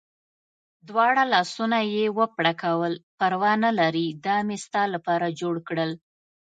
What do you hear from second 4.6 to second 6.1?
ستا لپاره جوړ کړل.